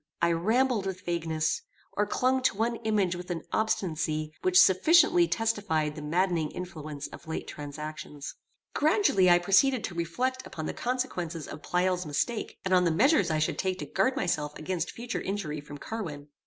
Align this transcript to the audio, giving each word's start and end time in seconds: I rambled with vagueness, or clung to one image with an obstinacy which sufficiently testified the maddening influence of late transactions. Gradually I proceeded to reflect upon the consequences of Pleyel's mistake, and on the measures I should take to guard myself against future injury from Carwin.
I 0.19 0.31
rambled 0.31 0.87
with 0.87 1.01
vagueness, 1.05 1.61
or 1.91 2.07
clung 2.07 2.41
to 2.41 2.57
one 2.57 2.77
image 2.77 3.15
with 3.15 3.29
an 3.29 3.43
obstinacy 3.53 4.33
which 4.41 4.59
sufficiently 4.59 5.27
testified 5.27 5.95
the 5.95 6.01
maddening 6.01 6.49
influence 6.49 7.05
of 7.09 7.27
late 7.27 7.45
transactions. 7.47 8.33
Gradually 8.73 9.29
I 9.29 9.37
proceeded 9.37 9.83
to 9.83 9.93
reflect 9.93 10.43
upon 10.47 10.65
the 10.65 10.73
consequences 10.73 11.47
of 11.47 11.61
Pleyel's 11.61 12.07
mistake, 12.07 12.57
and 12.65 12.73
on 12.73 12.85
the 12.85 12.89
measures 12.89 13.29
I 13.29 13.37
should 13.37 13.59
take 13.59 13.77
to 13.77 13.85
guard 13.85 14.15
myself 14.15 14.57
against 14.57 14.89
future 14.89 15.21
injury 15.21 15.61
from 15.61 15.77
Carwin. 15.77 16.29